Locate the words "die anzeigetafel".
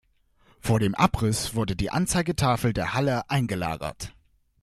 1.75-2.73